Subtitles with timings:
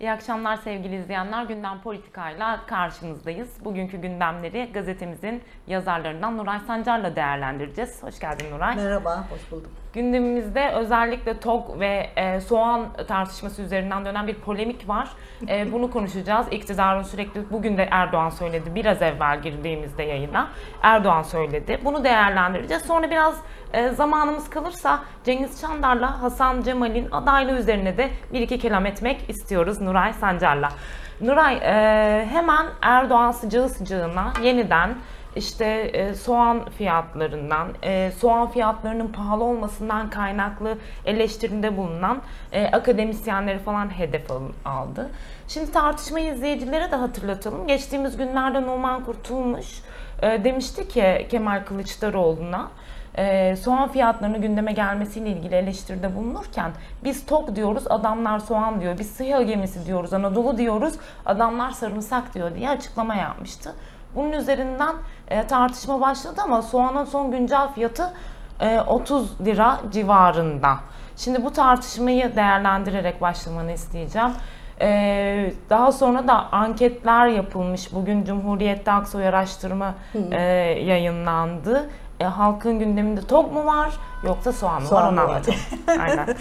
[0.00, 1.44] İyi akşamlar sevgili izleyenler.
[1.44, 3.64] Gündem Politika'yla karşınızdayız.
[3.64, 8.02] Bugünkü gündemleri gazetemizin yazarlarından Nuray Sancar'la değerlendireceğiz.
[8.02, 8.76] Hoş geldin Nuray.
[8.76, 9.70] Merhaba, hoş buldum.
[9.92, 15.08] Gündemimizde özellikle TOG ve e, soğan tartışması üzerinden dönen bir polemik var.
[15.48, 16.46] E, bunu konuşacağız.
[16.50, 20.48] İktidarın sürekli, bugün de Erdoğan söyledi, biraz evvel girdiğimizde yayına
[20.82, 21.80] Erdoğan söyledi.
[21.84, 22.82] Bunu değerlendireceğiz.
[22.82, 23.42] Sonra biraz
[23.76, 29.80] e, zamanımız kalırsa Cengiz Çandar'la Hasan Cemal'in adaylığı üzerine de bir iki kelam etmek istiyoruz
[29.80, 30.68] Nuray Sancar'la.
[31.20, 34.94] Nuray e, hemen Erdoğan sıcağı sıcağına yeniden
[35.36, 42.18] işte e, soğan fiyatlarından, e, soğan fiyatlarının pahalı olmasından kaynaklı eleştirinde bulunan
[42.52, 45.10] e, akademisyenleri falan hedef al- aldı.
[45.48, 47.66] Şimdi tartışmayı izleyicilere de hatırlatalım.
[47.66, 49.66] Geçtiğimiz günlerde Numan Kurtulmuş
[50.22, 52.68] demişti ki Kemal Kılıçdaroğlu'na
[53.16, 56.70] e, soğan fiyatlarının gündeme gelmesiyle ilgili eleştiride bulunurken
[57.04, 58.98] biz tok diyoruz adamlar soğan diyor.
[58.98, 60.94] Biz sıyah gemisi diyoruz Anadolu diyoruz
[61.26, 63.74] adamlar sarımsak diyor diye açıklama yapmıştı.
[64.14, 64.94] Bunun üzerinden
[65.28, 68.12] e, tartışma başladı ama soğanın son güncel fiyatı
[68.60, 70.76] e, 30 lira civarında.
[71.16, 74.30] Şimdi bu tartışmayı değerlendirerek başlamanı isteyeceğim.
[74.80, 77.94] E, daha sonra da anketler yapılmış.
[77.94, 79.94] Bugün Cumhuriyet'te Aksoy araştırma
[80.30, 80.42] e,
[80.84, 81.90] yayınlandı.
[82.20, 85.34] E, halkın gündeminde tok mu var yoksa soğan mı Soğan var mı onu var?
[85.34, 85.58] anlatalım.
[86.00, 86.36] Aynen.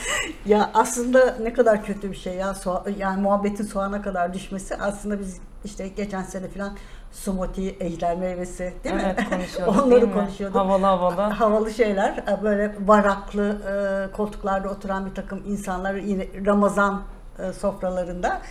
[0.45, 2.53] Ya aslında ne kadar kötü bir şey ya.
[2.53, 4.75] Soğa- yani muhabbetin soğana kadar düşmesi.
[4.75, 6.77] Aslında biz işte geçen sene falan
[7.11, 9.01] sumoti, ejder meyvesi değil mi?
[9.05, 10.13] Evet konuşuyorduk Onları değil mi?
[10.13, 10.57] konuşuyorduk.
[10.59, 11.21] Havalı havalı.
[11.21, 17.01] Havalı şeyler, böyle varaklı e, koltuklarda oturan bir takım insanlar yine Ramazan
[17.39, 18.41] e, sofralarında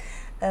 [0.42, 0.48] e,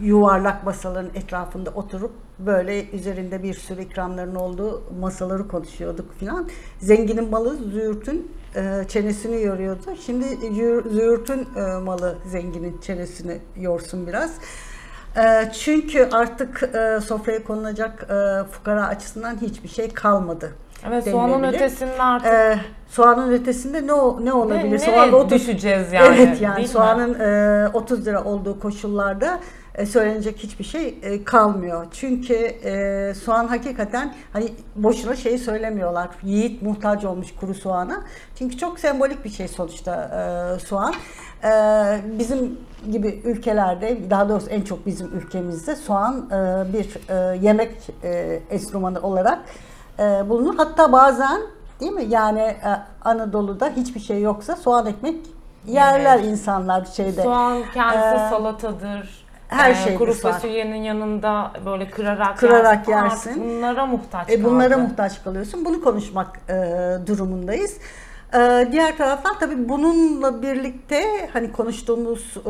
[0.00, 6.48] yuvarlak masaların etrafında oturup böyle üzerinde bir sürü ikramların olduğu masaları konuşuyorduk filan.
[6.80, 9.80] Zenginin malı züğürtün e, çenesini yoruyordu.
[10.06, 14.30] Şimdi züğür- züğürtün e, malı zenginin çenesini yorsun biraz.
[15.16, 20.52] E, çünkü artık e, sofraya konulacak e, fukara açısından hiçbir şey kalmadı.
[20.88, 24.64] Evet soğanın ötesinde artık E, soğanın ötesinde ne o- ne olabilir?
[24.64, 26.16] nereye Soğan 30 düşeceğiz yani?
[26.20, 29.40] evet yani soğanın e, 30 lira olduğu koşullarda
[29.86, 31.86] söylenecek hiçbir şey e, kalmıyor.
[31.92, 36.08] Çünkü e, soğan hakikaten hani boşuna şeyi söylemiyorlar.
[36.22, 38.00] Yiğit muhtaç olmuş kuru soğana.
[38.38, 39.94] Çünkü çok sembolik bir şey sonuçta
[40.56, 40.94] e, soğan.
[41.44, 41.50] E,
[42.18, 42.58] bizim
[42.92, 49.00] gibi ülkelerde daha doğrusu en çok bizim ülkemizde soğan e, bir e, yemek e, enstrümanı
[49.00, 49.38] olarak
[49.98, 50.54] e, bulunur.
[50.56, 51.40] Hatta bazen
[51.80, 52.58] değil mi yani e,
[53.04, 55.16] Anadolu'da hiçbir şey yoksa soğan ekmek
[55.66, 56.26] yerler Evet.
[56.26, 57.22] insanlar şeyde.
[57.22, 59.21] Soğan kendisi Ee, salatadır.
[59.52, 63.30] Her Ee, şeydir Kuru fasulyenin yanında böyle kırarak, Kırarak yersin.
[63.30, 63.44] yersin.
[63.48, 64.82] Bunlara muhtaç E, bunlara kaldı.
[64.82, 65.64] muhtaç kalıyorsun.
[65.64, 66.52] Bunu konuşmak e,
[67.06, 67.76] durumundayız.
[68.34, 72.42] E, diğer taraftan tabii bununla birlikte hani konuştuğumuz e,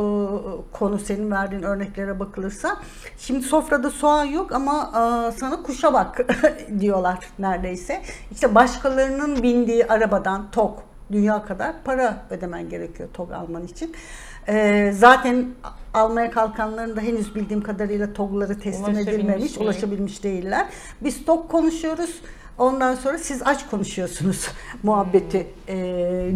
[0.72, 2.76] konu senin verdiğin örneklere bakılırsa
[3.18, 6.20] şimdi sofrada soğan yok ama e, sana kuşa bak
[6.80, 8.02] diyorlar neredeyse.
[8.30, 13.94] İşte başkalarının bindiği arabadan tok dünya kadar para ödemen gerekiyor TOG alman için.
[14.48, 15.46] E, zaten
[15.94, 19.66] almaya kalkanların da henüz bildiğim kadarıyla TOG'ları teslim Ulaşabilmiş edilmemiş, değil.
[19.66, 20.66] ulaşabilmiş değiller.
[21.00, 22.20] Biz TOG konuşuyoruz.
[22.58, 24.48] Ondan sonra siz aç konuşuyorsunuz
[24.82, 25.76] muhabbeti e,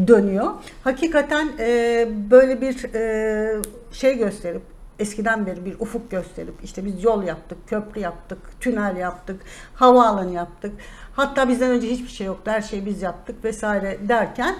[0.08, 0.50] dönüyor.
[0.84, 3.62] Hakikaten e, böyle bir e,
[3.92, 4.62] şey gösterip
[4.98, 9.40] eskiden beri bir ufuk gösterip işte biz yol yaptık, köprü yaptık, tünel yaptık,
[9.74, 10.72] havaalanı yaptık.
[11.12, 12.50] Hatta bizden önce hiçbir şey yoktu.
[12.50, 14.56] Her şeyi biz yaptık vesaire derken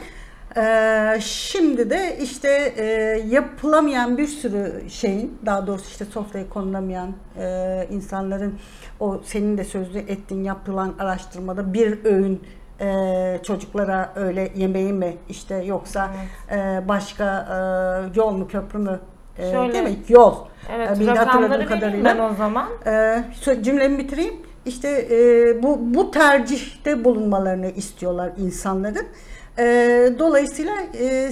[0.56, 2.84] ee, şimdi de işte e,
[3.28, 8.54] yapılamayan bir sürü şeyin, daha doğrusu işte sofraya konulamayan e, insanların
[9.00, 12.42] o senin de sözlü ettiğin yapılan araştırmada bir öğün
[12.80, 16.10] e, çocuklara öyle yemeği mi işte yoksa
[16.50, 17.24] e, başka
[18.14, 19.00] e, yol mu köprü mü
[19.38, 19.96] e, Şöyle- değil mi?
[20.08, 20.34] Yol.
[20.76, 22.68] Evet, E, rakamları hatırladığım vereyim ben o zaman.
[23.42, 24.34] sö- cümlemi bitireyim.
[24.66, 29.06] İşte e, bu bu tercihte bulunmalarını istiyorlar insanların.
[29.58, 29.64] E,
[30.18, 31.30] dolayısıyla e,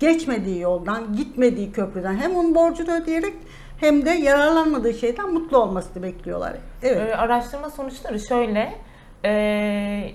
[0.00, 3.34] geçmediği yoldan, gitmediği köprüden hem onun borcunu ödeyerek
[3.80, 6.52] hem de yararlanmadığı şeyden mutlu olmasını bekliyorlar.
[6.82, 7.10] Evet.
[7.10, 8.74] Ee, araştırma sonuçları şöyle.
[9.24, 10.10] ee,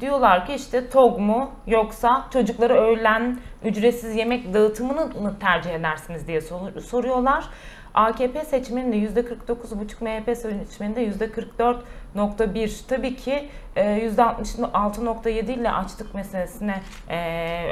[0.00, 6.40] diyorlar ki işte TOG mu yoksa çocuklara öğlen ücretsiz yemek dağıtımını mı tercih edersiniz diye
[6.40, 7.44] sor- soruyorlar.
[7.94, 17.16] AKP seçmeninde %49,5 MHP seçmeninde %44,1 tabii ki e, %66,7 ile açlık meselesine e,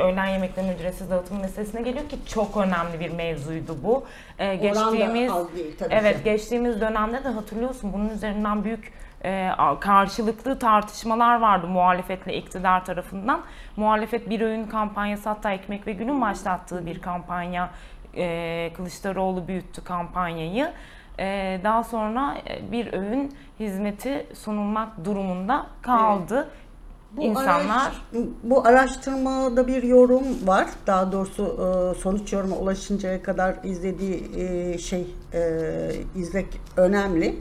[0.02, 4.04] öğlen yemeklerinin ücretsiz dağıtımı meselesine geliyor ki çok önemli bir mevzuydu bu.
[4.38, 6.24] E, geçtiğimiz az değil tabii Evet ki.
[6.24, 8.92] geçtiğimiz dönemde de hatırlıyorsun bunun üzerinden büyük
[9.24, 9.50] e,
[9.80, 13.40] karşılıklı tartışmalar vardı muhalefetle iktidar tarafından.
[13.76, 17.70] Muhalefet bir öğün kampanyası hatta Ekmek ve Gün'ün başlattığı bir kampanya
[18.18, 20.72] e, Kılıçdaroğlu büyüttü kampanyayı.
[21.18, 26.48] E, daha sonra e, bir öğün hizmeti sunulmak durumunda kaldı.
[27.12, 30.66] Bu İnsanlar araş- bu araştırmada bir yorum var.
[30.86, 35.06] Daha doğrusu e, sonuç yoruma ulaşıncaya kadar izlediği e, şey
[36.16, 37.36] izlek önemli.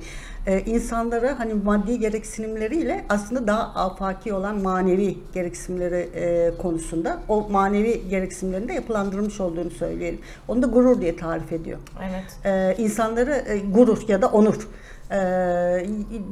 [0.47, 8.09] E, insanlara hani maddi gereksinimleriyle aslında daha afaki olan manevi gereksinimleri e, konusunda o manevi
[8.09, 10.19] gereksinimlerin de yapılandırılmış olduğunu söyleyelim.
[10.47, 11.77] Onu da gurur diye tarif ediyor.
[12.09, 12.45] evet.
[12.45, 14.67] e, insanları e, gurur ya da onur.
[15.11, 15.17] E,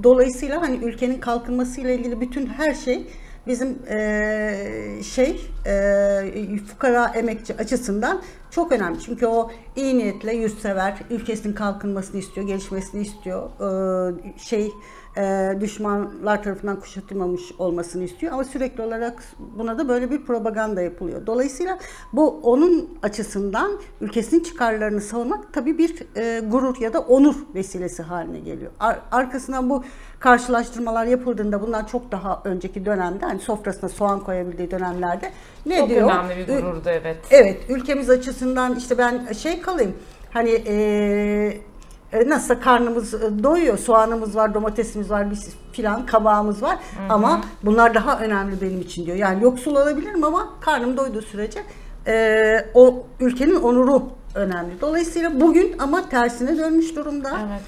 [0.03, 3.07] dolayısıyla hani ülkenin kalkınmasıyla ilgili bütün her şey
[3.47, 8.21] bizim e, şey e, fukara emekçi açısından
[8.51, 9.00] çok önemli.
[9.00, 13.50] Çünkü o iyi niyetle yurtsever, ülkesinin kalkınmasını istiyor, gelişmesini istiyor.
[13.59, 14.71] E, şey
[15.18, 19.24] e, düşmanlar tarafından kuşatılmamış olmasını istiyor ama sürekli olarak
[19.57, 21.25] buna da böyle bir propaganda yapılıyor.
[21.25, 21.80] Dolayısıyla
[22.13, 23.71] bu onun açısından
[24.01, 28.71] ülkesinin çıkarlarını savunmak tabii bir e, gurur ya da onur vesilesi haline geliyor.
[28.80, 29.83] Ar- arkasından bu
[30.19, 35.31] karşılaştırmalar yapıldığında bunlar çok daha önceki dönemde hani sofrasına soğan koyabildiği dönemlerde
[35.65, 36.12] ne Çok diyor?
[36.12, 37.17] önemli bir gururdu evet.
[37.31, 39.95] Evet, ülkemiz açısından işte ben şey kalayım.
[40.33, 41.62] Hani eee
[42.13, 45.38] e, nasılsa karnımız e, doyuyor, soğanımız var, domatesimiz var, bir
[45.71, 46.77] filan kabağımız var.
[47.09, 49.18] Ama bunlar daha önemli benim için diyor.
[49.18, 51.59] Yani yoksul olabilirim ama karnım doyduğu sürece
[52.07, 54.03] e, o ülkenin onuru
[54.35, 54.81] önemli.
[54.81, 57.29] Dolayısıyla bugün ama tersine dönmüş durumda.
[57.50, 57.61] Evet.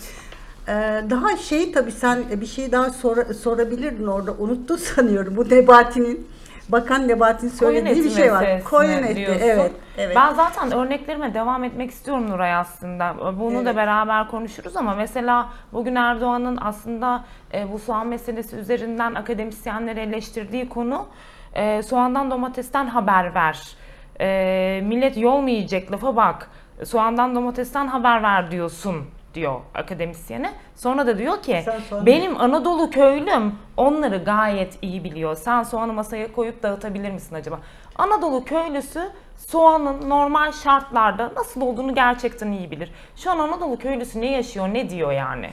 [0.67, 5.37] Ee, daha şey tabii sen bir şey daha sor, sorabilirdin orada unuttun sanıyorum.
[5.37, 6.27] Bu Nebati'nin
[6.69, 8.63] Bakan Nebati'nin söylediği bir şey var.
[8.63, 9.71] Koyun eti evet.
[9.97, 10.15] evet.
[10.15, 13.15] Ben zaten örneklerime devam etmek istiyorum Nuray aslında.
[13.39, 13.75] Bunu da Evet.
[13.75, 17.23] beraber konuşuruz ama mesela bugün Erdoğan'ın aslında
[17.53, 21.07] e, bu soğan meselesi üzerinden akademisyenleri eleştirdiği konu
[21.53, 23.75] e, soğandan domatesten haber ver.
[24.21, 26.49] E, millet yol mu yiyecek lafa bak.
[26.83, 28.95] Soğandan domatesten haber ver diyorsun
[29.38, 30.51] diyor akademisyene.
[30.75, 31.63] Sonra da diyor ki
[32.06, 35.36] benim Anadolu köylüm onları gayet iyi biliyor.
[35.36, 37.60] Sen soğanı masaya koyup dağıtabilir misin acaba?
[37.95, 39.01] Anadolu köylüsü
[39.38, 42.92] soğanın normal şartlarda nasıl olduğunu gerçekten iyi bilir.
[43.16, 45.50] Şu an Anadolu köylüsü ne yaşıyor, ne diyor yani?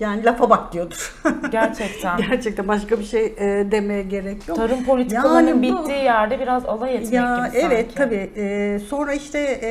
[0.00, 1.14] Yani lafa bak diyordur.
[1.50, 2.16] Gerçekten.
[2.30, 4.56] Gerçekten başka bir şey e, demeye gerek yok.
[4.56, 7.94] Tarım politikalarının Yani bu- bittiği yerde biraz alay etmek Ya gibi evet sanki.
[7.94, 8.30] tabii.
[8.36, 9.70] Ee, sonra işte e,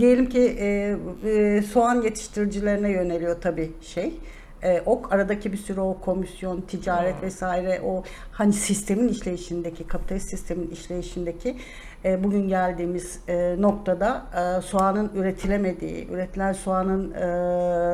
[0.00, 0.96] diyelim ki e,
[1.30, 4.20] e, soğan yetiştiricilerine yöneliyor tabii şey.
[4.62, 7.22] E, o aradaki bir sürü o komisyon, ticaret Hmm.
[7.22, 8.02] vesaire o
[8.32, 11.56] hani sistemin işleyişindeki, kapitalist sistemin işleyişindeki
[12.04, 14.22] e, bugün geldiğimiz e, noktada
[14.58, 17.12] e, soğanın üretilemediği, üretilen soğanın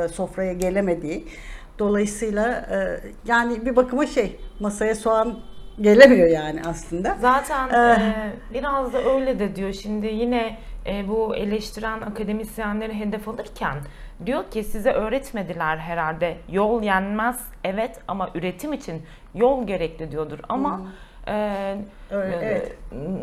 [0.04, 1.24] e, sofraya gelemediği
[1.78, 5.38] Dolayısıyla e, yani bir bakıma şey masaya soğan
[5.80, 7.16] gelemiyor yani aslında.
[7.20, 7.98] Zaten Eh.
[8.00, 9.72] e, biraz da öyle de diyor.
[9.72, 13.76] Şimdi yine e, bu eleştiren akademisyenleri hedef alırken
[14.26, 16.36] diyor ki size öğretmediler herhalde.
[16.48, 19.02] Yol yenmez evet ama üretim için
[19.34, 20.38] yol gerekli diyordur.
[20.48, 20.80] Ama
[21.28, 21.76] e,
[22.10, 22.76] Öyle, e, evet.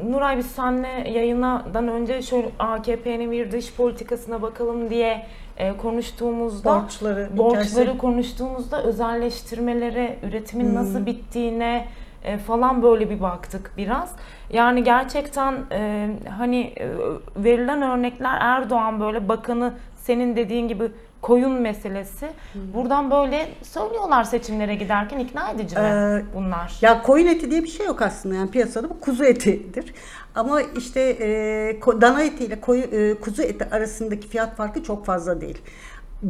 [0.10, 5.26] Nuray biz seninle yayından önce şöyle AKP'nin bir dış politikasına bakalım diye
[5.58, 10.76] e, konuştuğumuzda Borçları, borçları konuştuğumuzda özelleştirmelere, üretimin Hmm.
[10.76, 11.88] nasıl bittiğine
[12.24, 14.16] e, falan böyle bir baktık biraz.
[14.50, 16.90] Yani gerçekten e, hani e,
[17.36, 20.92] verilen örnekler Erdoğan böyle bakanı senin dediğin gibi
[21.22, 22.28] koyun meselesi.
[22.74, 26.78] Buradan böyle söylüyorlar seçimlere giderken ikna edici mi Ee, bunlar?
[26.82, 29.94] Ya koyun eti diye bir şey yok aslında yani piyasada bu kuzu etidir.
[30.36, 35.42] Ama işte e, dana eti ile koyu, e, kuzu eti arasındaki fiyat farkı çok fazla
[35.42, 35.58] değil.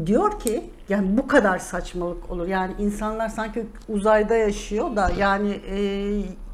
[0.05, 2.47] Diyor ki yani bu kadar saçmalık olur.
[2.47, 5.77] Yani insanlar sanki uzayda yaşıyor da yani e,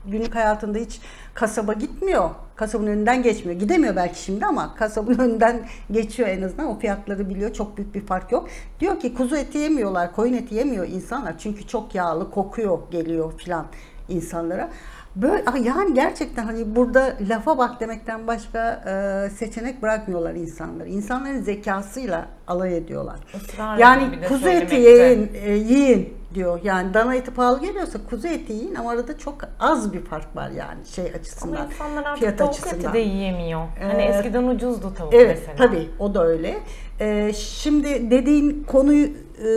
[0.05, 0.99] günlük hayatında hiç
[1.33, 2.29] kasaba gitmiyor.
[2.55, 3.59] Kasabın önünden geçmiyor.
[3.59, 6.67] Gidemiyor belki şimdi ama kasabın önünden geçiyor en azından.
[6.67, 7.53] O fiyatları biliyor.
[7.53, 8.49] Çok büyük bir fark yok.
[8.79, 11.37] Diyor ki kuzu eti yemiyorlar, koyun eti yemiyor insanlar.
[11.37, 13.65] Çünkü çok yağlı, kokuyor, geliyor filan
[14.09, 14.69] insanlara.
[15.15, 20.89] Böyle yani gerçekten hani burada lafa bak demekten başka e, seçenek bırakmıyorlar insanları.
[20.89, 23.15] İnsanların zekasıyla alay ediyorlar.
[23.35, 26.59] Israr Yani kuzu eti yiyin, e, yiyin diyor.
[26.63, 30.49] Yani dana eti pahalı geliyorsa kuzu eti yiyin ama arada çok az bir fark var
[30.49, 31.65] yani şey Ama açısından.
[31.67, 32.79] insanlar artık fiyat tavuk açısından.
[32.79, 33.61] eti de yiyemiyor.
[33.91, 35.55] Hani Ee, eskiden ucuzdu tavuk Evet mesela.
[35.67, 36.57] tabii o da öyle.
[36.99, 39.07] Ee, şimdi dediğin konuyu
[39.41, 39.47] e,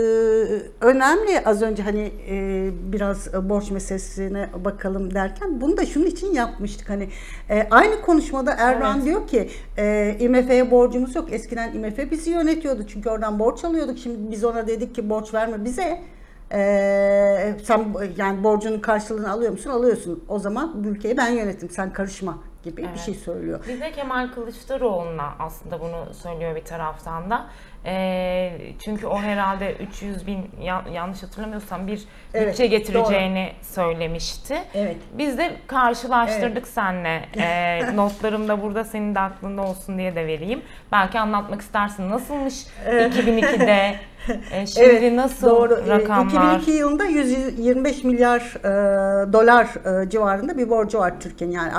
[0.81, 6.91] önemli az önce hani e, biraz borç meselesine bakalım derken bunu da şunun için yapmıştık
[6.91, 7.09] hani
[7.50, 9.05] e, aynı konuşmada Erdoğan Evet.
[9.07, 14.31] diyor ki e, IMF'ye borcumuz yok eskiden IMF bizi yönetiyordu çünkü oradan borç alıyorduk şimdi
[14.31, 16.00] biz ona dedik ki borç verme bize
[16.53, 17.85] Ee, sen
[18.17, 19.71] yani borcunun karşılığını alıyor musun?
[19.71, 20.25] Alıyorsun.
[20.29, 21.71] O zaman bu ülkeyi ben yönetim.
[21.71, 22.99] Sen karışma gibi bir Evet.
[22.99, 23.61] şey söylüyor.
[23.69, 27.47] Bir de Kemal Kılıçdaroğlu'na aslında bunu söylüyor bir taraftan da.
[27.87, 28.50] Ee,
[28.85, 32.03] çünkü o herhalde 300 bin ya- yanlış hatırlamıyorsam bir
[32.35, 34.59] Evet, bütçe getireceğini söylemişti.
[34.75, 34.97] Evet.
[35.12, 37.21] Biz de karşılaştırdık seninle.
[37.38, 40.62] Ee, notlarım da burada senin de aklında olsun diye de vereyim.
[40.93, 42.11] Belki anlatmak istersin.
[42.11, 42.55] Nasılmış
[42.87, 43.95] 2002'de?
[44.28, 45.75] Ee, şimdi Evet, nasıl doğru.
[45.75, 46.57] Ee, rakamlar?
[46.57, 49.66] 2002 yılında 125 milyar e, dolar
[50.04, 51.54] e, civarında bir borcu var Türkiye'nin.
[51.54, 51.73] Yani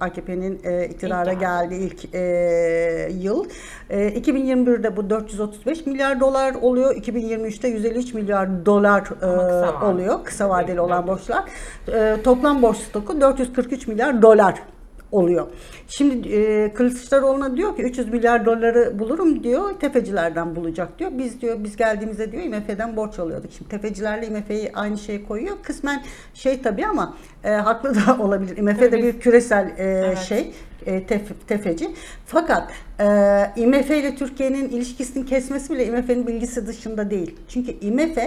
[0.00, 3.44] AKP'nin e, iktidara İlk geldiği ilk e, yıl.
[3.90, 6.94] E, 2021'de bu 435 milyar dolar oluyor.
[6.96, 10.24] 2023'te 153 milyar dolar e, oluyor.
[10.24, 11.44] Kısa vadeli olan borçlar.
[11.94, 14.54] E, toplam borç stoku 443 milyar dolar
[15.16, 15.46] oluyor.
[15.88, 19.70] Şimdi e, Kılıçdaroğlu'na diyor ki 300 milyar doları bulurum diyor.
[19.80, 21.10] Tefecilerden bulacak diyor.
[21.18, 23.52] Biz diyor biz geldiğimizde diyor IMF'den borç alıyorduk.
[23.52, 25.56] Şimdi tefecilerle IMF'yi aynı şeye koyuyor.
[25.62, 26.02] Kısmen
[26.34, 28.56] şey tabii ama e, haklı da olabilir.
[28.56, 30.18] IMF de bir küresel e, Evet.
[30.18, 30.52] şey
[30.86, 31.88] e, tef- tefeci.
[32.26, 33.06] Fakat e,
[33.56, 37.36] IMF ile Türkiye'nin ilişkisini kesmesi bile IMF'nin bilgisi dışında değil.
[37.48, 38.18] Çünkü IMF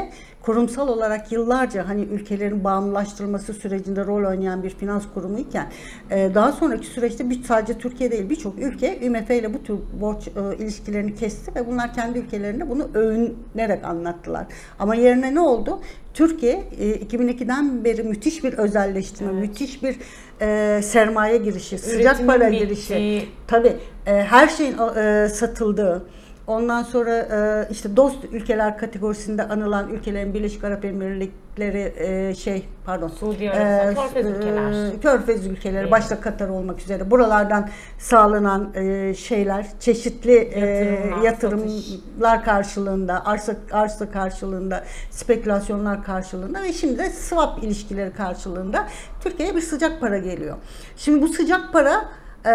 [0.42, 5.68] kurumsal olarak yıllarca hani ülkelerin bağımlılaştırılması sürecinde rol oynayan bir finans kurumu iken
[6.12, 10.28] e, daha sonraki süreçte bir, sadece Türkiye değil birçok ülke IMF ile bu tür borç
[10.28, 14.46] e, ilişkilerini kesti ve bunlar kendi ülkelerinde bunu övünerek anlattılar.
[14.80, 15.80] Ama yerine ne oldu?
[16.14, 19.42] Türkiye e, 2002'den beri müthiş bir özelleştirme, Evet.
[19.50, 19.96] müthiş bir
[20.42, 23.30] e, sermaye girişi, sıcak Üretimin para bittiği, girişi.
[23.48, 23.76] Tabii
[24.08, 26.06] e, her şeyin e, satıldığı.
[26.50, 33.08] Ondan sonra e, işte dost ülkeler kategorisinde anılan ülkelerin Birleşik Arap Emirlikleri e, şey pardon
[33.08, 34.94] Suudi Arabistan, Körfez ülkeler.
[34.94, 35.92] e, Körfez ülkeleri Evet.
[35.92, 44.12] başta Katar olmak üzere buralardan sağlanan e, şeyler çeşitli e, Yatırımlar, yatırımlar karşılığında arsa arsa
[44.12, 48.88] karşılığında spekülasyonlar karşılığında ve şimdi de swap ilişkileri karşılığında
[49.24, 50.58] Türkiye'ye bir sıcak para geliyor.
[50.98, 52.06] Şimdi bu sıcak para
[52.46, 52.52] e,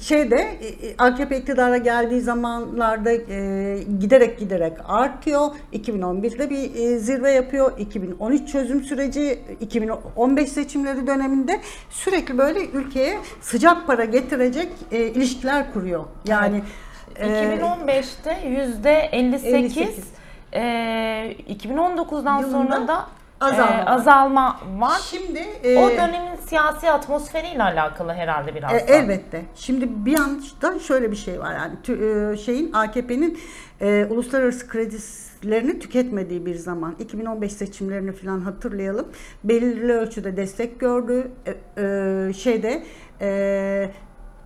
[0.00, 5.48] şeyde e, AKP iktidara geldiği zamanlarda e, giderek giderek artıyor.
[5.72, 7.78] 2011'de bir e, zirve yapıyor.
[7.78, 16.04] 2013 çözüm süreci, 2015 seçimleri döneminde sürekli böyle ülkeye sıcak para getirecek e, ilişkiler kuruyor.
[16.26, 16.62] Yani
[17.16, 20.04] e, 2015'te yüzde 58, 58.
[20.52, 20.60] e,
[21.48, 23.06] 2019'dan Yılında sonra da
[23.40, 23.84] azalma e, var.
[23.86, 24.98] azalma var.
[25.10, 28.80] şimdi e, o dönemin siyasi atmosferiyle alakalı herhalde biraz E, da.
[28.94, 29.42] elbette.
[29.54, 33.38] Şimdi bir yandan şöyle bir şey var yani tü- e, şeyin AKP'nin
[33.80, 39.06] e, uluslararası kredilerini tüketmediği bir zaman 2015 seçimlerini falan hatırlayalım.
[39.44, 41.30] Belirli ölçüde destek gördü.
[41.46, 42.82] E, e, şeyde
[43.20, 43.90] e,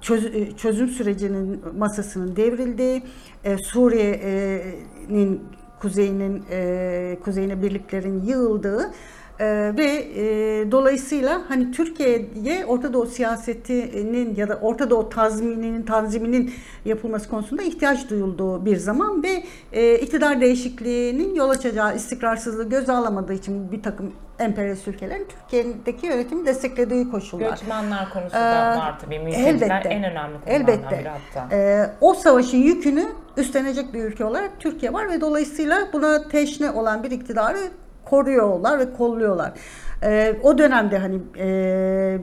[0.00, 3.02] çöz- e, çözüm sürecinin masasının devrildiği,
[3.45, 5.42] e, Suriye'nin
[5.80, 8.92] kuzeyinin e, kuzeyine birliklerin yığıldığı
[9.40, 9.85] e, ve
[10.16, 16.52] e, dolayısıyla hani Türkiye'ye Orta Doğu siyasetinin ya da Orta Doğu tazmininin tanziminin
[16.85, 19.42] yapılması konusunda ihtiyaç duyulduğu bir zaman ve
[19.73, 26.47] e, iktidar değişikliğinin yol açacağı istikrarsızlığı göze alamadığı için bir takım emperyalist ülkelerin Türkiye'deki yönetimi
[26.47, 27.50] desteklediği koşullar.
[27.50, 29.18] Göçmenler konusu Ee, da var tabii.
[29.18, 29.88] Mülteciler elbette.
[29.88, 30.99] en önemli konulardan Elbette.
[31.00, 31.57] biri hatta.
[31.57, 33.04] Ee, o savaşın yükünü
[33.37, 37.59] üstlenecek bir ülke olarak Türkiye var ve dolayısıyla buna teşne olan bir iktidarı
[38.05, 39.52] koruyorlar ve kolluyorlar.
[40.02, 42.19] Ee, o dönemde hani e,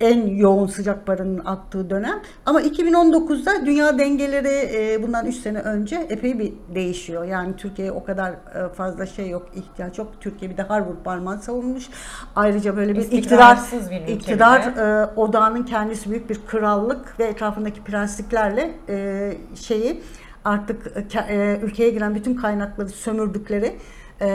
[0.00, 2.22] en yoğun sıcak paranın attığı dönem.
[2.46, 7.24] Ama 2019'da dünya dengeleri e, bundan 3 sene önce epey bir değişiyor.
[7.24, 10.12] Yani Türkiye'ye o kadar e, fazla şey yok, ihtiyaç yok.
[10.20, 11.88] Türkiye bir de Harvard parmağı savunmuş.
[12.36, 17.84] Ayrıca böyle bir iktidar bir ülke iktidar e, odağının kendisi büyük bir krallık ve etrafındaki
[17.84, 20.02] prensliklerle e, şeyi
[20.44, 23.76] artık e, e, ülkeye giren bütün kaynakları sömürdükleri
[24.20, 24.28] e,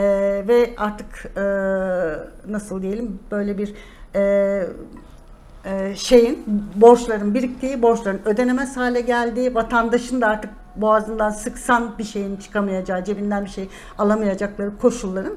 [0.48, 1.42] ve artık e,
[2.52, 3.74] nasıl diyelim böyle bir
[4.14, 4.66] e,
[5.64, 12.36] e, şeyin borçların biriktiği, borçların ödenemez hale geldiği, vatandaşın da artık boğazından sıksan bir şeyin
[12.36, 15.34] çıkamayacağı, cebinden bir şey alamayacakları koşulların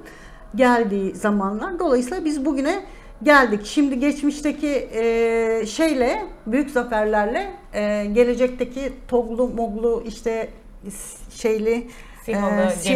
[0.55, 1.79] geldiği zamanlar.
[1.79, 2.83] Dolayısıyla biz bugüne
[3.23, 3.65] geldik.
[3.65, 10.49] Şimdi geçmişteki e, şeyle, büyük zaferlerle e, gelecekteki toglu moglu işte
[11.29, 11.87] şeyli
[12.25, 12.89] Sihalı, e,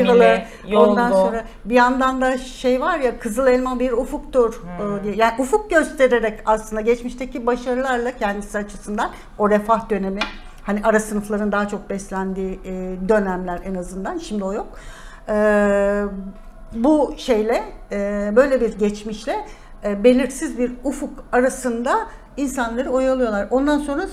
[0.64, 1.18] gemili, ondan yollu.
[1.18, 4.98] sonra bir yandan da şey var ya kızıl elma bir ufuktur Hmm.
[5.00, 5.16] e, diye.
[5.16, 10.20] Yani ufuk göstererek aslında geçmişteki başarılarla kendisi açısından o refah dönemi
[10.64, 14.68] hani ara sınıfların daha çok beslendiği e, dönemler en azından şimdi o yok.
[15.30, 16.04] E,
[16.74, 19.36] bu şeyle e, böyle bir geçmişle
[19.84, 21.96] e, belirsiz bir ufuk arasında
[22.38, 23.48] insanları oyalıyorlar.
[23.52, 24.04] Ondan sonra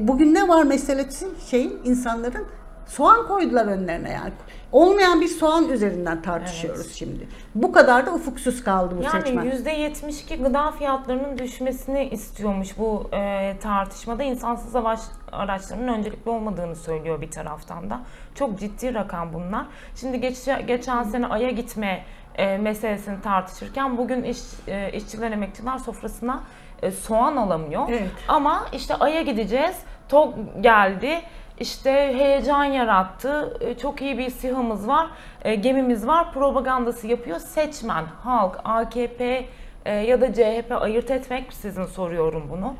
[0.00, 2.44] bugün ne var meselesi şeyin insanların
[2.90, 4.32] Soğan koydular önlerine yani.
[4.72, 7.28] Olmayan bir soğan üzerinden tartışıyoruz şimdi.
[7.54, 9.44] Bu kadar da ufuksuz kaldı bu seçmen.
[9.44, 14.22] Yani %72 gıda fiyatlarının düşmesini istiyormuş bu e, tartışmada.
[14.22, 14.96] insansız hava
[15.32, 18.00] araçlarının öncelikli olmadığını söylüyor bir taraftan da.
[18.34, 19.66] Çok ciddi rakam bunlar.
[19.96, 22.04] Şimdi geç, geçen sene Ay'a gitme
[22.34, 26.42] e, meselesini tartışırken bugün iş, e, işçiler, emekçiler sofrasına
[26.82, 27.86] e, soğan alamıyor.
[27.88, 28.10] Evet.
[28.28, 29.76] Ama işte Ay'a gideceğiz,
[30.08, 31.20] TOG geldi,
[31.60, 35.06] işte heyecan yarattı, e, çok iyi bir SİHA'mız var,
[35.42, 37.38] e, gemimiz var, propagandası yapıyor.
[37.38, 39.44] Seçmen, halk, AKP
[39.84, 42.74] e, ya da CHP ayırt etmek sizin soruyorum bunu.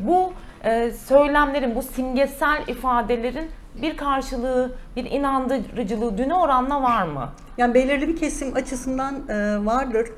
[0.00, 0.32] Bu
[0.92, 3.50] söylemlerin, bu simgesel ifadelerin
[3.82, 7.28] bir karşılığı, bir inandırıcılığı düne oranla var mı?
[7.58, 9.28] Yani belirli bir kesim açısından
[9.66, 10.08] vardır.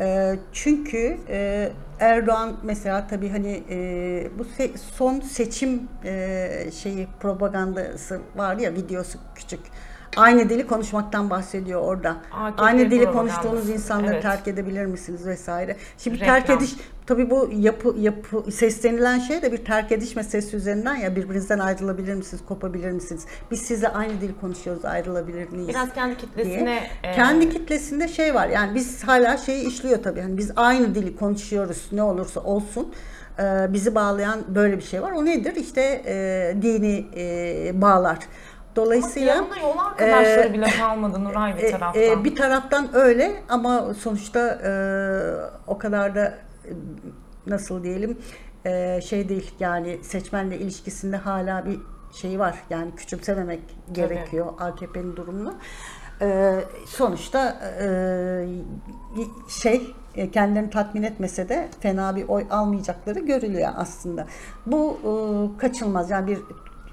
[0.00, 3.76] E, çünkü e, Erdoğan mesela tabii hani e,
[4.38, 9.60] bu se- son seçim e, şeyi propagandası var ya videosu küçük.
[10.16, 12.16] Aynı dili konuşmaktan bahsediyor orada.
[12.32, 14.22] AKP Aynı dili konuştuğunuz insanları evet.
[14.22, 15.76] terk edebilir misiniz vesaire.
[15.98, 16.34] Şimdi Reklam.
[16.34, 16.74] terk ediş
[17.06, 22.14] tabii bu yapı yapı seslenilen şey de bir terk ediş meselesi üzerinden ya birbirinizden ayrılabilir
[22.14, 23.24] misiniz, kopabilir misiniz?
[23.50, 25.68] Biz size aynı dil konuşuyoruz, ayrılabilir miyiz?
[25.68, 26.80] Biraz kendi kitlesine...
[27.02, 30.20] e, Kendi kitlesinde şey var yani biz hala şeyi işliyor tabii.
[30.20, 32.94] Yani biz aynı dili konuşuyoruz ne olursa olsun.
[33.38, 35.12] Ee, bizi bağlayan böyle bir şey var.
[35.12, 35.56] O nedir?
[35.56, 38.18] İşte e, dini e, bağlar.
[38.76, 42.02] Dolayısıyla Yanında yol arkadaşları e, bile kalmadı Nuray bir e, taraftan.
[42.02, 44.70] e, bir taraftan öyle ama sonuçta e,
[45.66, 46.70] o kadar da e,
[47.46, 48.18] nasıl diyelim
[48.64, 51.78] e, şey değil yani seçmenle ilişkisinde hala bir
[52.12, 53.60] şey var yani küçümsememek
[53.92, 55.54] gerekiyor AKP'nin durumunu.
[56.20, 56.54] E,
[56.86, 57.88] sonuçta e,
[59.48, 64.26] şey e, kendilerini tatmin etmese de fena bir oy almayacakları görülüyor aslında.
[64.66, 65.10] Bu e,
[65.60, 66.38] kaçılmaz yani bir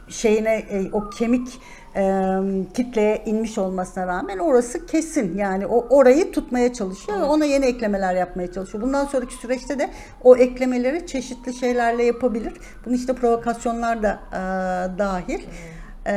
[0.08, 1.60] şeyine e, o kemik
[1.96, 2.22] e,
[2.74, 5.38] kitleye inmiş olmasına rağmen orası kesin.
[5.38, 8.84] Yani o orayı tutmaya çalışıyor ve ona yeni eklemeler yapmaya çalışıyor.
[8.84, 9.90] Bundan sonraki süreçte de
[10.24, 12.54] o eklemeleri çeşitli şeylerle yapabilir.
[12.86, 14.38] Bunun işte provokasyonlar da e,
[15.00, 15.40] dahil.
[16.08, 16.14] E,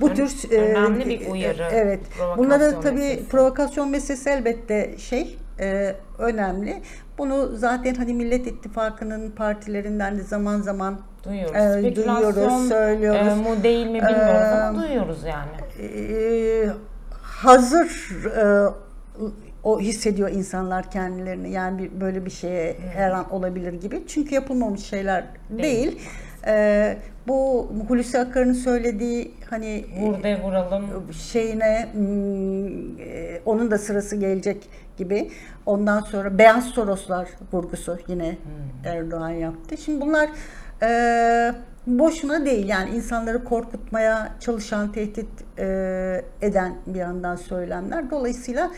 [0.00, 2.00] bu Ön- tür e, önemli bir uyarı, Evet.
[2.36, 3.28] Bunları tabii meselesi.
[3.28, 6.82] provokasyon meselesi elbette şey e, önemli.
[7.18, 11.56] Bunu zaten hani Millet İttifakı'nın partilerinden de zaman zaman Duyuyoruz.
[11.56, 13.28] e, Spekülasyon duyuyoruz, söylüyoruz.
[13.28, 15.50] e, mu değil mi bilmiyoruz ama Ee, duyuyoruz yani.
[15.86, 16.68] e,
[17.22, 17.88] hazır
[18.36, 18.70] e,
[19.64, 21.50] o hissediyor insanlar kendilerini.
[21.50, 24.02] Yani bir, böyle bir şeye her an olabilir gibi.
[24.06, 25.62] Çünkü yapılmamış şeyler değil.
[25.62, 25.98] Değil.
[26.46, 26.96] E,
[27.28, 30.84] bu Hulusi Akar'ın söylediği hani Vur de vuralım.
[31.12, 32.66] şeyine hmm,
[33.00, 35.30] e, onun da sırası gelecek gibi.
[35.66, 38.36] Ondan sonra Beyaz Soroslar vurgusu yine
[38.84, 39.76] Erdoğan yaptı.
[39.76, 40.30] Şimdi bunlar
[40.82, 41.54] e,
[41.86, 48.10] boşuna değil yani insanları korkutmaya çalışan, tehdit e, eden bir yandan söylemler.
[48.10, 48.70] Dolayısıyla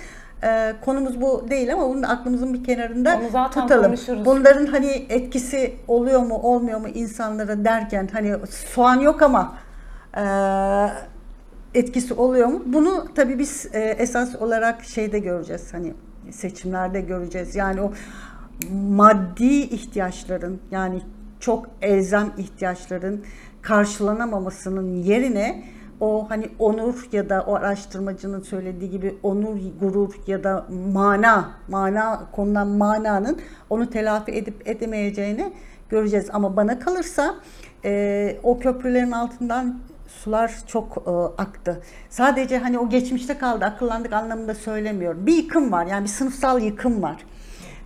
[0.45, 3.85] e, konumuz bu değil ama bunu aklımızın bir kenarında Onu zaten tutalım.
[3.85, 4.25] konuşuruz.
[4.25, 9.55] Bunların hani etkisi oluyor mu olmuyor mu insanlara derken hani soğan yok ama
[10.17, 10.25] e,
[11.75, 12.63] etkisi oluyor mu?
[12.67, 15.75] Bunu tabii biz e, esas olarak şeyde göreceğiz.
[15.75, 15.95] Hani
[16.31, 17.57] seçimlerde göreceğiz.
[17.57, 17.93] Yani o
[18.73, 21.03] maddi ihtiyaçların yani
[21.43, 23.25] çok elzem ihtiyaçların
[23.63, 25.65] karşılanamamasının yerine
[26.01, 32.31] o hani onur ya da o araştırmacının söylediği gibi onur, gurur ya da mana, mana
[32.33, 35.53] konulan mananın onu telafi edip edemeyeceğini
[35.89, 36.29] göreceğiz.
[36.33, 37.35] Ama bana kalırsa
[37.85, 41.11] e, o köprülerin altından sular çok e,
[41.43, 41.83] aktı.
[42.11, 45.27] Sadece hani o geçmişte kaldı, akıllandık anlamında söylemiyorum.
[45.27, 47.17] Bir yıkım var, yani bir sınıfsal yıkım var.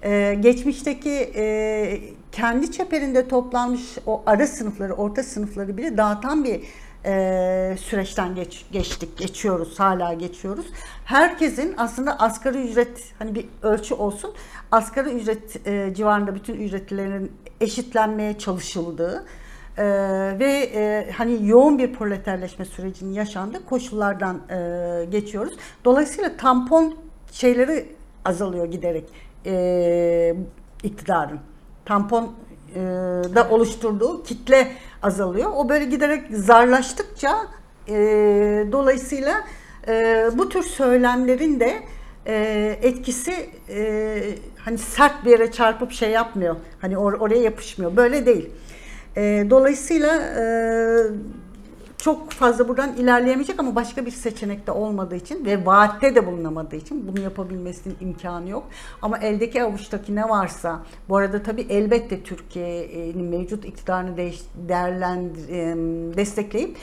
[0.03, 6.61] E, geçmişteki e, kendi çeperinde toplanmış o ara sınıfları, orta sınıfları bile dağıtan bir
[7.05, 10.67] e, süreçten geç, geçtik, geçiyoruz, hala geçiyoruz.
[11.05, 14.35] Herkesin aslında asgari ücret, hani bir ölçü olsun,
[14.73, 19.25] asgari ücret e, civarında bütün ücretlerin eşitlenmeye çalışıldığı,
[19.79, 25.55] ee, ve e, hani yoğun bir proleterleşme sürecinin yaşandığı koşullardan e, geçiyoruz.
[25.85, 26.97] Dolayısıyla tampon
[27.33, 27.89] şeyleri
[28.25, 29.05] azalıyor giderek
[29.47, 30.35] e,
[30.83, 31.41] iktidarın.
[31.87, 32.33] Tampon
[32.75, 32.81] e,
[33.35, 34.73] da oluşturduğu kitle
[35.03, 35.51] azalıyor.
[35.57, 37.37] O böyle giderek zarlaştıkça
[37.89, 37.95] e,
[38.73, 39.45] dolayısıyla
[39.89, 41.83] e, bu tür söylemlerin de
[42.27, 44.23] e, etkisi e,
[44.59, 46.57] hani sert bir yere çarpıp şey yapmıyor.
[46.81, 47.97] Hani or- oraya yapışmıyor.
[47.97, 48.51] Böyle değil.
[49.17, 50.45] E, dolayısıyla e,
[51.99, 56.77] çok fazla buradan ilerleyemeyecek ama başka bir seçenek de olmadığı için ve vaatte de bulunamadığı
[56.77, 58.65] için bunu yapabilmesinin imkanı yok.
[59.03, 65.49] Ama eldeki avuçtaki ne varsa bu arada tabii elbette Türkiye'nin mevcut iktidarını değiş, değerlendir,
[66.17, 66.77] destekleyip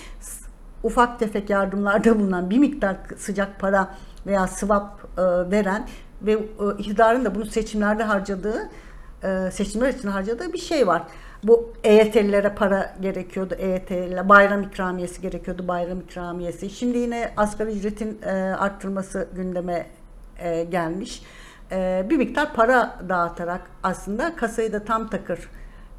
[0.83, 3.95] ufak tefek yardımlarda bulunan bir miktar sıcak para
[4.25, 5.21] veya swap e,
[5.51, 5.87] veren
[6.21, 6.37] ve e,
[6.77, 8.69] iktidarın da bunu seçimlerde harcadığı
[9.23, 11.03] e, seçimler için harcadığı bir şey var.
[11.43, 13.55] Bu EYT'lilere para gerekiyordu.
[13.59, 15.67] EYT'liler bayram ikramiyesi gerekiyordu.
[15.67, 16.69] Bayram ikramiyesi.
[16.69, 19.85] Şimdi yine asgari ücretin e, arttırılması gündeme
[20.39, 21.21] e, gelmiş.
[21.71, 25.39] E, bir miktar para dağıtarak aslında kasayı da tam takır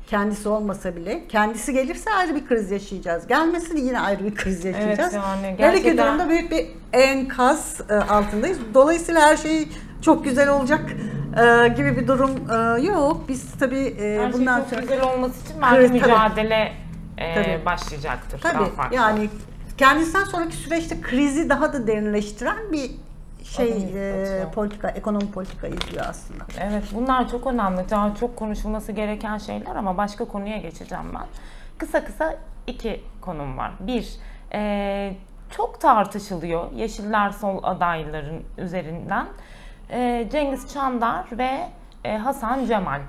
[0.07, 3.27] kendisi olmasa bile kendisi gelirse ayrı bir kriz yaşayacağız.
[3.27, 5.13] Gelmesi de yine ayrı bir kriz yaşayacağız.
[5.15, 8.59] yani Her iki gerçekten- durumda büyük bir enkaz e, altındayız.
[8.75, 9.69] Dolayısıyla her şey
[10.03, 10.81] çok güzel olacak
[11.37, 13.29] e, gibi bir durum e, yok.
[13.29, 16.01] Biz tabii e, Her bundan şey çok sonra güzel olması için belki Kriz, tabii.
[16.01, 16.73] mücadele
[17.19, 17.65] e, Tabii.
[17.67, 18.43] başlayacaktır.
[18.43, 18.97] daha tabii farklı.
[18.97, 19.31] yani
[19.79, 22.91] kendisinden sonraki süreçte krizi daha da derinleştiren bir
[23.45, 26.45] şey e, politika, ekonomi politika izliyor aslında.
[26.61, 27.91] Evet bunlar çok önemli.
[27.91, 31.27] Daha çok konuşulması gereken şeyler ama başka konuya geçeceğim ben.
[31.79, 33.73] Kısa kısa iki konum var.
[33.81, 34.09] Bir,
[34.53, 35.13] e,
[35.51, 39.27] çok tartışılıyor Yeşiller Sol adayların üzerinden.
[39.91, 41.69] E, Cengiz Çandar ve
[42.05, 43.01] e, Hasan Cemal.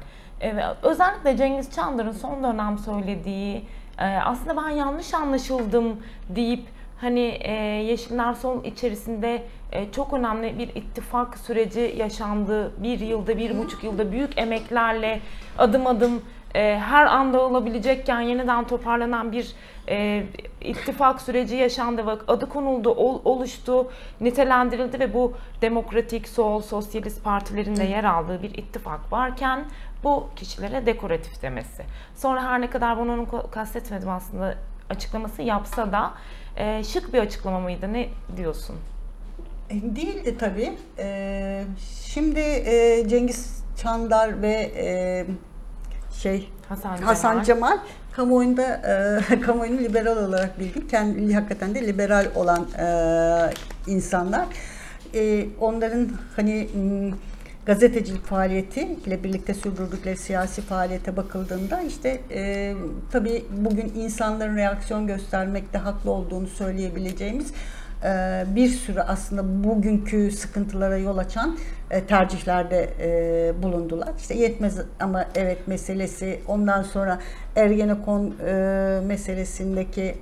[0.42, 3.64] E, ve özellikle Cengiz Çandar'ın son dönem söylediği
[4.00, 6.64] e, aslında ben yanlış anlaşıldım deyip
[7.02, 7.52] hani e,
[7.84, 12.84] Yeşiller Sol içerisinde e, çok önemli bir ittifak süreci yaşandı.
[12.84, 15.20] Bir yılda, bir buçuk yılda büyük emeklerle
[15.58, 16.22] adım adım
[16.56, 19.52] e, her anda olabilecekken yeniden toparlanan bir
[19.90, 20.24] e,
[20.62, 23.92] ittifak süreci yaşandı ve adı konuldu, ol- oluştu,
[24.22, 29.66] nitelendirildi ve bu demokratik, sol, sosyalist partilerin de yer aldığı bir ittifak varken
[30.04, 31.84] bu kişilere dekoratif demesi.
[32.16, 34.56] Sonra her ne kadar bunu onu kastetmedim aslında
[34.90, 36.12] açıklaması yapsa da
[36.58, 37.94] e, şık bir açıklama mıydı?
[37.94, 38.76] Ne diyorsun?
[39.70, 40.74] E, Değildi tabii.
[41.00, 41.64] E,
[42.06, 45.26] şimdi e, Cengiz Çandar ve e,
[46.22, 47.44] şey Hasan, Hasan Cemal.
[47.44, 47.78] Cemal
[48.12, 48.82] kamuoyunda
[49.32, 50.90] e, kamuoyunu liberal olarak bildik.
[50.90, 52.88] Kendi hakikaten de liberal olan e,
[53.92, 54.46] insanlar.
[55.14, 56.68] E, onların hani
[57.66, 62.74] gazetecilik faaliyeti ile birlikte sürdürdükleri siyasi faaliyete bakıldığında işte e,
[63.12, 67.54] tabii bugün insanların reaksiyon göstermekte haklı olduğunu söyleyebileceğimiz
[68.56, 71.58] bir sürü aslında bugünkü sıkıntılara yol açan
[71.92, 74.10] e, tercihlerde e, bulundular.
[74.18, 77.20] İşte yetmez ama evet meselesi, ondan sonra
[77.56, 78.54] Ergenekon e,
[79.06, 80.16] meselesindeki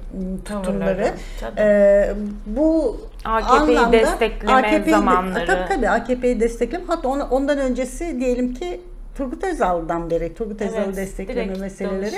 [0.45, 5.45] tutumları, Tavırları, bu AKP'yi destekleme AKP'yi zamanları.
[5.45, 6.83] Tabii tabii AKP'yi destekleme.
[6.87, 8.81] Hatta ondan öncesi diyelim ki
[9.15, 12.15] Turgut Özal'dan beri Turgut Özal'ı Evet, destekleme direkt meseleleri.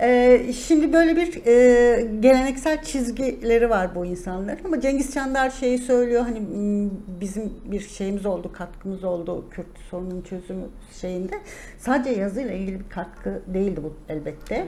[0.00, 6.22] Ee, şimdi böyle bir e, geleneksel çizgileri var bu insanların ama Cengiz Çandar şeyi söylüyor
[6.22, 10.64] hani m, bizim bir şeyimiz oldu, katkımız oldu Kürt sorunun çözümü
[11.00, 11.34] şeyinde.
[11.78, 14.66] Sadece yazıyla ilgili bir katkı değildi bu elbette.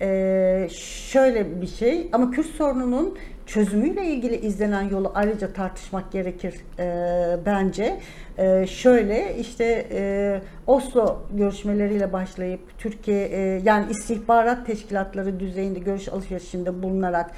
[0.00, 0.68] Ee,
[1.10, 8.00] şöyle bir şey ama Kürt sorununun çözümüyle ilgili izlenen yolu ayrıca tartışmak gerekir e, bence.
[8.38, 16.82] E, şöyle işte e, Oslo görüşmeleriyle başlayıp Türkiye e, yani istihbarat teşkilatları düzeyinde görüş alışverişinde
[16.82, 17.30] bulunarak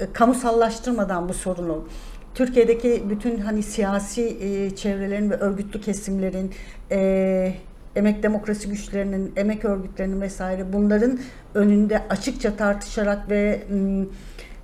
[0.00, 1.88] e, kamusallaştırmadan bu sorunu
[2.34, 6.50] Türkiye'deki bütün hani siyasi e, çevrelerin ve örgütlü kesimlerin
[6.90, 7.54] e,
[7.96, 11.18] emek demokrasi güçlerinin, emek örgütlerinin vesaire bunların
[11.54, 14.04] önünde açıkça tartışarak ve m,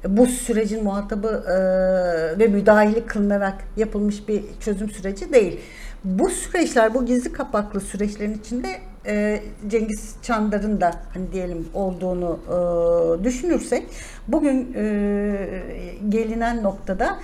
[0.09, 5.61] bu sürecin muhatabı e, ve müdahili kılınarak yapılmış bir çözüm süreci değil.
[6.05, 8.69] Bu süreçler, bu gizli kapaklı süreçlerin içinde
[9.07, 13.87] e, Cengiz Çandar'ın da hani diyelim olduğunu e, düşünürsek
[14.29, 14.73] bugün
[16.09, 17.19] gelinen noktada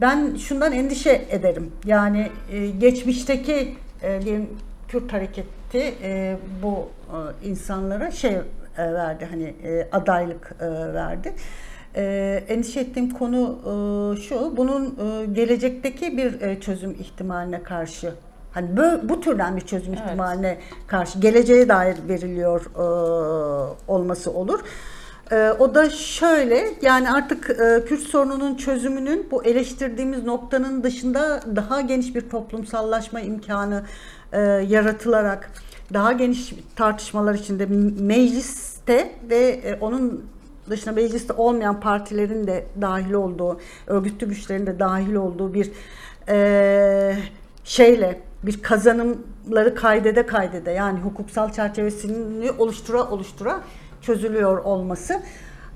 [0.00, 1.72] ben şundan endişe ederim.
[1.84, 2.30] Yani
[2.78, 4.48] geçmişteki e, diyelim
[4.88, 5.94] Kürt hareketi
[6.62, 6.88] bu
[7.44, 8.32] insanlara şey
[8.78, 11.34] e, verdi hani e, adaylık e, verdi.
[11.96, 18.12] E, endişe ettiğim konu e, şu, bunun e, gelecekteki bir e, çözüm ihtimaline karşı
[18.52, 20.02] hani bu, bu türden bir çözüm Evet.
[20.06, 22.82] ihtimaline karşı geleceğe dair veriliyor e,
[23.88, 24.60] olması olur.
[25.32, 31.80] E, o da şöyle yani artık e, Kürt sorununun çözümünün bu eleştirdiğimiz noktanın dışında daha
[31.80, 33.82] geniş bir toplumsallaşma imkanı
[34.32, 35.50] e, yaratılarak
[35.92, 37.66] daha geniş tartışmalar içinde
[38.88, 40.24] mecliste ve e, onun
[40.70, 45.70] dışında mecliste olmayan partilerin de dahil olduğu, örgütlü güçlerin de dahil olduğu bir
[46.28, 47.16] e,
[47.64, 53.60] şeyle bir kazanımları kaydede kaydede yani hukuksal çerçevesini oluştura oluştura
[54.02, 55.20] çözülüyor olması.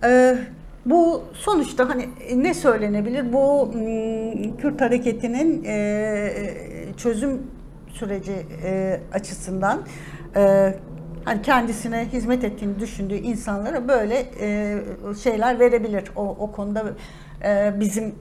[0.05, 0.39] E,
[0.87, 3.33] Bu sonuçta hani ne söylenebilir?
[3.33, 6.33] Bu mm, Kürt hareketinin e,
[6.97, 7.43] çözüm
[7.89, 9.79] süreci e, açısından
[10.37, 10.75] e,
[11.25, 14.79] hani kendisine hizmet ettiğini düşündüğü insanlara böyle e,
[15.23, 16.05] şeyler verebilir.
[16.17, 16.85] O, o konuda
[17.45, 18.15] e, bizim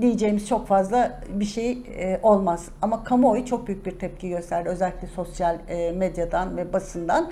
[0.00, 2.68] diyeceğimiz çok fazla bir şey e, olmaz.
[2.82, 4.68] Ama kamuoyu çok büyük bir tepki gösterdi.
[4.68, 7.30] Özellikle sosyal e, medyadan ve basından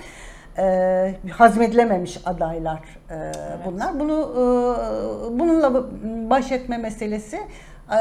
[0.57, 2.79] e, hazmedilememiş adaylar
[3.11, 3.31] e,
[3.65, 3.99] bunlar.
[3.99, 5.83] Bunu e, bununla
[6.29, 7.39] baş etme meselesi
[7.91, 7.99] e,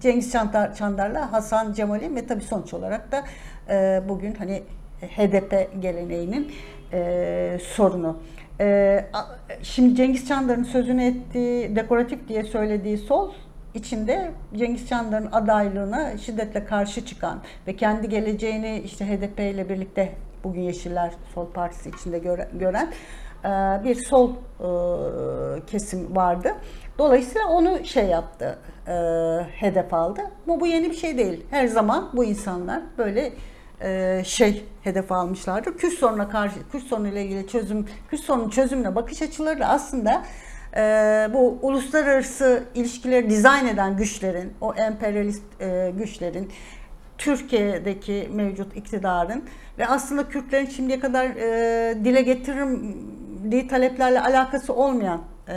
[0.00, 3.22] Cengiz Çandar, Çandar'la Hasan Cemal'in ve tabii sonuç olarak da
[3.68, 4.62] e, bugün hani
[5.08, 6.52] HDP geleneğinin
[6.92, 8.16] e, sorunu.
[8.60, 9.04] E,
[9.62, 13.30] şimdi Cengiz Çandar'ın sözünü ettiği, dekoratif diye söylediği sol
[13.74, 20.12] içinde Cengiz Çandar'ın adaylığına şiddetle karşı çıkan ve kendi geleceğini işte HDP ile birlikte
[20.44, 22.92] bugün Yeşiller Sol Partisi içinde göre- gören
[23.44, 23.48] e,
[23.84, 24.66] bir sol e,
[25.66, 26.48] kesim vardı.
[26.98, 28.92] Dolayısıyla onu şey yaptı, e,
[29.52, 30.20] hedef aldı.
[30.48, 31.46] Ama bu yeni bir şey değil.
[31.50, 33.32] Her zaman bu insanlar böyle
[34.24, 35.76] şey hedef almışlardır.
[35.76, 40.22] Kürt sorununa karşı, Kürt sorunu ile ilgili çözüm, Kürt sorunun çözümüne bakış açıları da aslında
[40.76, 40.80] e,
[41.34, 46.52] bu uluslararası ilişkileri dizayn eden güçlerin, o emperyalist e, güçlerin,
[47.18, 49.44] Türkiye'deki mevcut iktidarın
[49.78, 55.54] ve aslında Kürtlerin şimdiye kadar e, dile getirdiği taleplerle alakası olmayan e,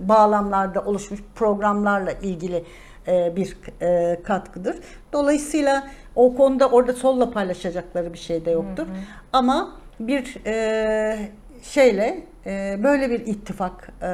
[0.00, 2.64] bağlamlarda oluşmuş programlarla ilgili e,
[3.06, 4.76] bir e, katkıdır.
[5.12, 8.86] Dolayısıyla o konuda orada solla paylaşacakları bir şey de yoktur.
[9.32, 11.18] Ama bir e,
[11.62, 14.06] şeyle e, böyle bir ittifak e,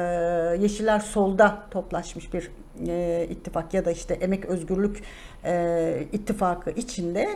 [0.59, 2.51] Yeşiller solda toplaşmış bir
[2.87, 5.03] e, ittifak ya da işte emek özgürlük
[5.45, 7.29] e, ittifakı içinde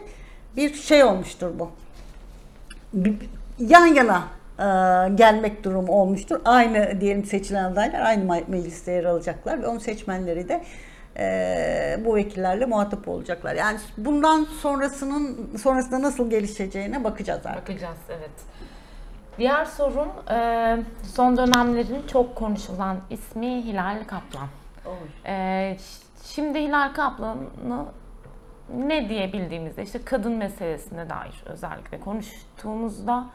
[0.57, 1.71] bir şey olmuştur bu.
[3.59, 4.23] Yan yana
[4.59, 4.63] e,
[5.15, 6.41] gelmek durumu olmuştur.
[6.45, 10.63] Aynı diyelim seçilen adaylar aynı mecliste yer alacaklar ve onun seçmenleri de
[11.17, 13.55] e, bu vekillerle muhatap olacaklar.
[13.55, 17.61] Yani bundan sonrasının sonrasında nasıl gelişeceğine bakacağız artık.
[17.61, 18.31] Bakacağız evet.
[19.37, 20.77] Diğer sorum e,
[21.15, 24.47] son dönemlerin çok konuşulan ismi Hilal Kaplan.
[25.25, 27.85] E, ş- şimdi Hilal Kaplan'ı
[28.77, 33.25] ne diyebildiğimizde işte kadın meselesine dair özellikle konuştuğumuzda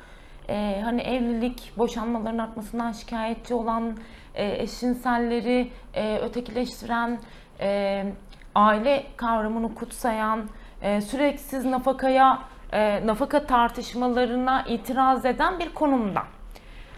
[0.49, 3.97] e, hani evlilik, boşanmaların artmasından şikayetçi olan
[4.35, 7.19] e, eşcinselleri e, ötekileştiren,
[7.61, 8.05] e,
[8.55, 10.49] aile kavramını kutsayan,
[10.83, 12.39] e, süreksiz nafakaya,
[12.73, 16.23] e, nafaka tartışmalarına itiraz eden bir konumda.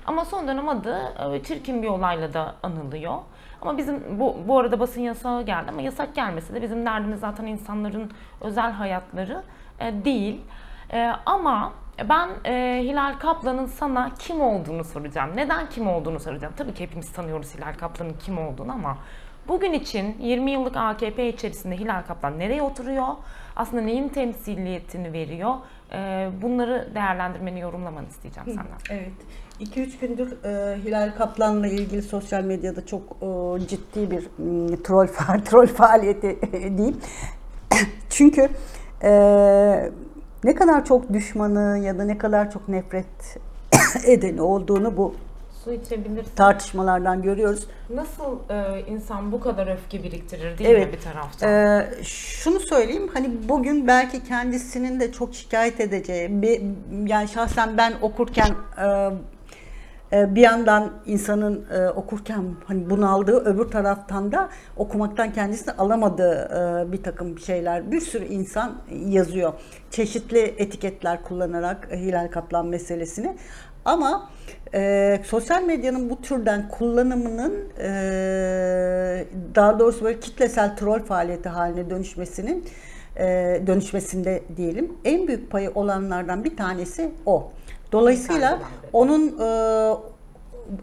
[0.07, 3.19] Ama son dönem adı e, çirkin bir olayla da anılıyor.
[3.63, 7.47] Ama bizim bu, bu arada basın yasağı geldi ama yasak gelmesi de bizim derdimiz zaten
[7.47, 9.43] insanların özel hayatları
[9.81, 10.41] e, değil.
[10.93, 11.73] E, ama
[12.09, 15.31] ben e, Hilal Kaplan'ın sana kim olduğunu soracağım.
[15.35, 16.55] Neden kim olduğunu soracağım.
[16.57, 18.97] Tabii ki hepimiz tanıyoruz Hilal Kaplan'ın kim olduğunu ama
[19.51, 23.07] bugün için 20 yıllık AKP içerisinde Hilal Kaplan nereye oturuyor?
[23.57, 25.55] Aslında neyin temsiliyetini veriyor?
[25.93, 29.01] E, bunları değerlendirmeni, yorumlamanı isteyeceğim senden.
[29.01, 29.13] Evet.
[29.61, 35.45] 2-3 gündür e, Hilal Kaplan'la ilgili sosyal medyada çok e, ciddi bir m, troll fa-
[35.45, 36.39] troll faaliyeti
[36.77, 36.97] diyeyim.
[38.11, 38.49] Çünkü
[39.03, 39.11] e,
[40.45, 43.39] ne kadar çok düşmanı ya da ne kadar çok nefret
[44.07, 45.15] edeni olduğunu bu
[45.65, 46.35] Su içebilirsin.
[46.37, 47.67] tartışmalardan görüyoruz.
[47.95, 50.93] Nasıl e, insan bu kadar öfke biriktirir değil mi Evet.
[50.93, 51.51] bir taraftan?
[51.53, 56.63] Ee, şunu söyleyeyim hani bugün belki kendisinin de çok şikayet edeceği bir,
[57.07, 58.51] yani şahsen ben okurken
[58.83, 59.11] e,
[60.13, 66.35] e, bir yandan insanın e, okurken hani bunaldığı öbür taraftan da okumaktan kendisini alamadığı
[66.89, 68.73] e, bir takım şeyler bir sürü insan
[69.07, 69.53] yazıyor.
[69.91, 73.37] Çeşitli etiketler kullanarak Hilal Kaplan meselesini
[73.85, 74.31] ama
[74.75, 82.65] e, sosyal medyanın bu türden kullanımının e, daha doğrusu böyle kitlesel troll faaliyeti haline dönüşmesinin
[83.17, 83.27] e,
[83.67, 87.53] dönüşmesinde diyelim en büyük payı olanlardan bir tanesi o.
[87.93, 88.59] Dolayısıyla
[88.93, 89.49] onun e,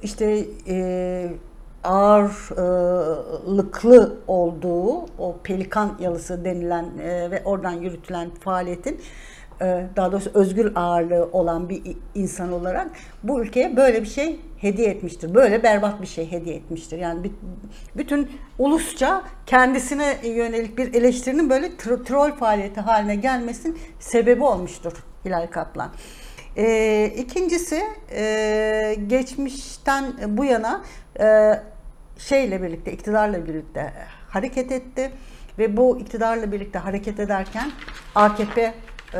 [0.04, 1.30] işte e,
[1.84, 3.18] ağırlıklı
[4.28, 9.02] olduğu o pelikan yalısı denilen e, ve oradan yürütülen faaliyetin
[9.96, 11.82] daha doğrusu özgür ağırlığı olan bir
[12.16, 12.92] insan olarak
[13.24, 15.34] bu ülkeye böyle bir şey hediye etmiştir.
[15.34, 16.98] Böyle berbat bir şey hediye etmiştir.
[16.98, 17.32] Yani
[17.98, 24.94] bütün ulusça kendisine yönelik bir eleştirinin böyle tro- troll faaliyeti haline gelmesinin sebebi olmuştur
[25.26, 25.90] Hilal Kaplan.
[26.58, 30.82] Ee, ikincisi e, geçmişten bu yana
[31.20, 31.54] e,
[32.18, 33.94] şeyle birlikte iktidarla birlikte
[34.30, 35.12] hareket etti
[35.60, 37.72] ve bu iktidarla birlikte hareket ederken
[38.16, 38.74] AKP
[39.14, 39.20] e,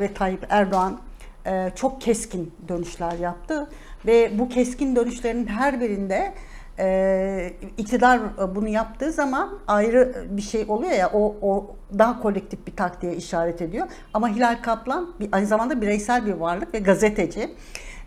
[0.00, 1.00] ve Tayyip Erdoğan
[1.46, 3.68] e, çok keskin dönüşler yaptı
[4.06, 6.34] ve bu keskin dönüşlerin her birinde
[6.78, 8.20] e, iktidar
[8.54, 13.62] bunu yaptığı zaman ayrı bir şey oluyor ya o, o daha kolektif bir taktiğe işaret
[13.62, 13.86] ediyor.
[14.14, 17.54] Ama Hilal Kaplan bir, aynı zamanda bireysel bir varlık ve gazeteci.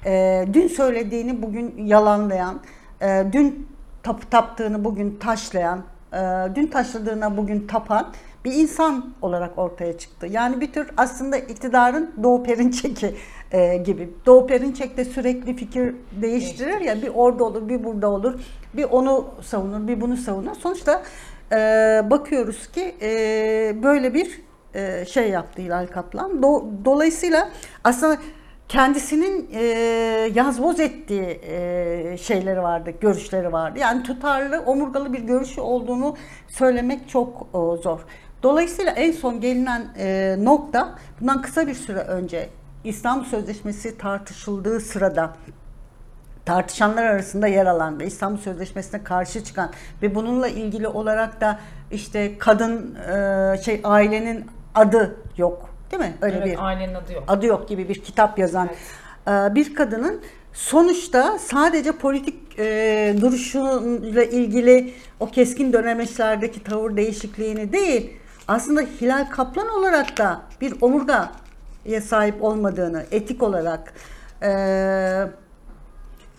[0.05, 2.61] E, dün söylediğini bugün yalanlayan,
[3.01, 3.67] e, dün
[4.03, 5.83] tap, taptığını bugün taşlayan,
[6.13, 6.17] e,
[6.55, 8.13] dün taşladığına bugün tapan
[8.45, 10.27] bir insan olarak ortaya çıktı.
[10.27, 13.15] Yani bir tür aslında iktidarın Doğu Perinçek'i
[13.51, 14.09] e, gibi.
[14.25, 18.39] Doğu Perinçek de sürekli fikir değiştirir ya bir orada olur bir burada olur
[18.73, 20.55] bir onu savunur bir bunu savunur.
[20.55, 21.03] Sonuçta
[21.51, 21.55] e,
[22.09, 23.07] bakıyoruz ki e,
[23.83, 24.41] böyle bir
[24.73, 26.43] e, şey yaptı Hilal Kaplan.
[26.43, 27.49] Do, dolayısıyla
[27.83, 28.17] aslında
[28.67, 29.61] kendisinin e,
[30.35, 33.79] yazboz ettiği e, şeyleri vardı, görüşleri vardı.
[33.79, 36.15] Yani tutarlı, omurgalı bir görüşü olduğunu
[36.47, 37.99] söylemek çok e, zor.
[38.45, 42.49] Dolayısıyla en son gelinen e, nokta bundan kısa bir süre önce
[42.83, 45.33] İstanbul Sözleşmesi tartışıldığı sırada
[46.45, 51.59] tartışanlar arasında yer alan ve İstanbul Sözleşmesi'ne karşı çıkan ve bununla ilgili olarak da
[51.91, 56.13] işte kadın e, şey ailenin adı yok değil mi?
[56.21, 57.23] Öyle evet, bir ailenin adı yok.
[57.27, 58.69] adı yok gibi bir kitap yazan
[59.27, 59.51] Evet.
[59.51, 60.21] e, bir kadının
[60.53, 69.67] sonuçta sadece politik e, duruşuyla ilgili o keskin dönemeçlerdeki tavır değişikliğini değil aslında Hilal Kaplan
[69.67, 73.93] olarak da bir omurgaya sahip olmadığını etik olarak
[74.41, 74.49] e,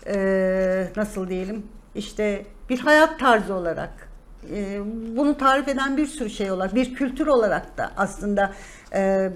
[0.07, 1.63] e, nasıl diyelim
[1.95, 4.09] işte bir hayat tarzı olarak
[4.53, 4.79] e,
[5.17, 8.53] bunu tarif eden bir sürü şey olarak bir kültür olarak da aslında
[8.93, 9.29] e,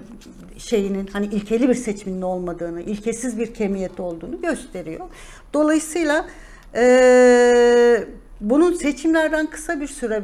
[0.58, 5.06] şeyinin hani ilkeli bir seçmenin olmadığını, ilkesiz bir kemiyet olduğunu gösteriyor.
[5.54, 6.26] Dolayısıyla
[6.74, 8.04] e,
[8.42, 10.22] bunun seçimlerden kısa bir süre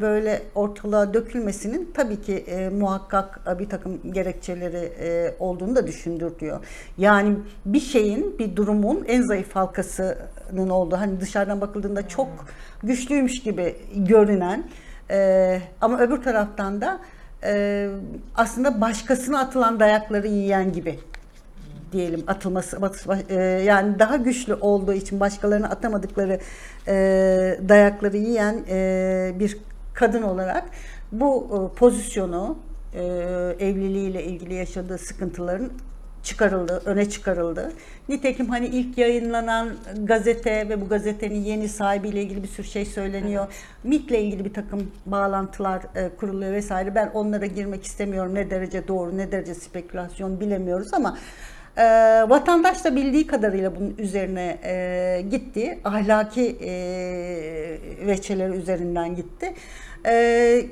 [0.00, 6.64] böyle, ortalığa dökülmesinin tabii ki e, muhakkak e, bir takım gerekçeleri e, olduğunu da düşündürtüyor.
[6.98, 12.28] Yani bir şeyin, bir durumun en zayıf halkasının olduğu, hani dışarıdan bakıldığında çok
[12.82, 14.64] güçlüymüş gibi görünen
[15.10, 17.00] e, ama öbür taraftan da
[17.44, 17.88] e,
[18.34, 20.98] aslında başkasına atılan dayakları yiyen gibi
[21.92, 22.78] diyelim atılması
[23.28, 26.38] e, yani daha güçlü olduğu için başkalarına atamadıkları
[26.88, 26.94] e,
[27.68, 29.58] dayakları yiyen e, bir
[29.94, 30.64] kadın olarak
[31.12, 32.58] bu pozisyonu
[33.60, 35.70] evliliğiyle ilgili yaşadığı sıkıntıların
[36.22, 37.72] çıkarıldı, öne çıkarıldı.
[38.08, 39.68] Nitekim hani ilk yayınlanan
[40.02, 43.46] gazete ve bu gazetenin yeni sahibiyle ilgili bir sürü şey söyleniyor.
[43.84, 46.94] MIT'le ilgili bir takım bağlantılar e, kuruluyor vesaire.
[46.94, 48.34] Ben onlara girmek istemiyorum.
[48.34, 51.18] Ne derece doğru, ne derece spekülasyon bilemiyoruz ama
[51.76, 51.84] e,
[52.28, 55.78] vatandaş da bildiği kadarıyla bunun üzerine e, gitti.
[55.84, 56.72] Ahlaki e,
[58.06, 59.54] veçeleri üzerinden gitti.
[60.06, 60.66] E,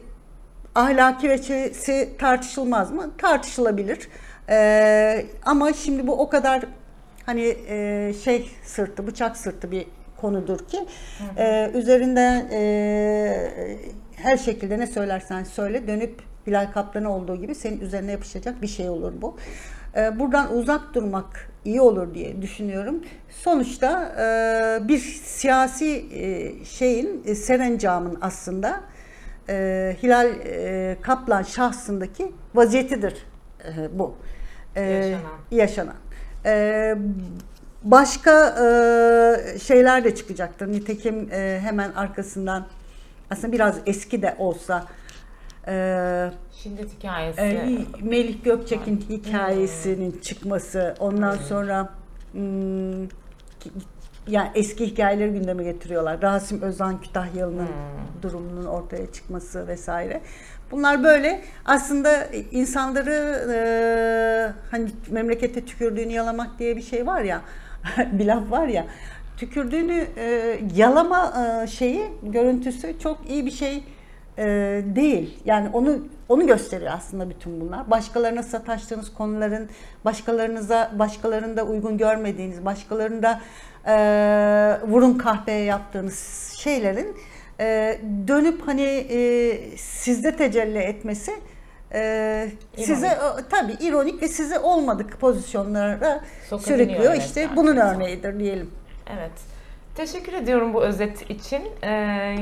[0.74, 3.10] ahlaki veçesi tartışılmaz mı?
[3.18, 4.08] Tartışılabilir.
[4.50, 6.62] Ee, ama şimdi bu o kadar
[7.26, 9.86] hani e, şey sırtı, bıçak sırtı bir
[10.16, 10.86] konudur ki
[11.36, 12.60] e, üzerinde e,
[14.16, 18.88] her şekilde ne söylersen söyle dönüp Bilal Kaplan olduğu gibi senin üzerine yapışacak bir şey
[18.88, 19.36] olur bu.
[19.96, 23.04] E, buradan uzak durmak iyi olur diye düşünüyorum.
[23.30, 28.80] Sonuçta e, bir siyasi e, şeyin, serencamın aslında
[30.02, 30.28] Hilal
[31.02, 33.26] Kaplan şahsındaki vaziyetidir
[33.92, 34.14] bu.
[34.76, 35.20] Yaşanan.
[35.50, 35.94] yaşanan.
[37.82, 38.54] Başka
[39.62, 40.72] şeyler de çıkacaktır.
[40.72, 42.66] Nitekim hemen arkasından
[43.30, 44.84] aslında biraz eski de olsa
[45.70, 47.40] e, Şiddet hikayesi.
[47.40, 51.88] e, Melih Gökçek'in hikayesinin çıkması, ondan sonra
[52.32, 53.06] hmm,
[53.60, 53.70] ki-
[54.28, 56.22] yani eski hikayeleri gündeme getiriyorlar.
[56.22, 57.68] Rasim Özan Kütahyalı'nın
[58.22, 60.20] durumunun ortaya çıkması vesaire.
[60.70, 63.58] Bunlar böyle aslında insanları e,
[64.70, 67.40] hani memlekete tükürdüğünü yalamak diye bir şey var ya,
[68.12, 68.86] bir laf var ya.
[69.36, 73.84] Tükürdüğünü e, yalama e, şeyi, görüntüsü çok iyi bir şey
[74.40, 74.46] e,
[74.86, 75.38] değil.
[75.44, 75.98] Yani onu
[76.28, 77.90] onu gösteriyor aslında bütün bunlar.
[77.90, 79.68] Başkalarına sataştığınız konuların,
[80.04, 83.40] başkalarınıza, başkalarında uygun görmediğiniz, başkalarında
[83.86, 83.94] e,
[84.88, 87.16] vurun kahveye yaptığınız şeylerin
[87.60, 87.98] e,
[88.28, 91.32] dönüp hani e, sizde tecelli etmesi
[91.94, 93.18] e, size e,
[93.50, 97.12] tabii ironik ve size olmadık pozisyonlara Sokabiliyor, sürüklüyor.
[97.12, 98.70] evet, işte bunun örneğidir diyelim.
[99.18, 99.32] Evet.
[100.00, 101.62] Teşekkür ediyorum bu özet için.
[101.82, 102.36] Ee,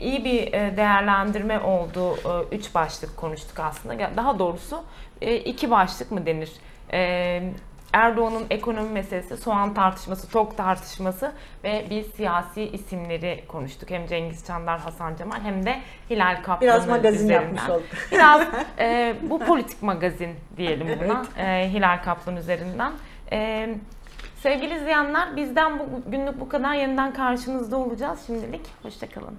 [0.00, 2.16] iyi bir e, değerlendirme oldu.
[2.16, 4.10] Ee, Üç başlık konuştuk aslında.
[4.16, 4.84] Daha doğrusu
[5.20, 6.52] e, iki başlık mı denir?
[6.92, 7.42] Ee,
[7.92, 11.32] Erdoğan'ın ekonomi meselesi, soğan tartışması, tok tartışması
[11.64, 13.90] ve biz siyasi isimleri konuştuk.
[13.90, 17.42] Hem Cengiz Çandar, Hasan Cemal hem de Hilal Kaplan'ın Biraz magazin üzerinden.
[17.42, 17.86] yapmış olduk.
[18.12, 18.42] Biraz
[18.78, 21.22] e, bu politik magazin diyelim buna.
[21.46, 22.92] E, Hilal Kaplan üzerinden.
[23.32, 23.68] E,
[24.42, 28.60] sevgili izleyenler bizden bugünlük bu kadar yeniden karşınızda olacağız şimdilik.
[28.82, 29.34] Hoşçakalın.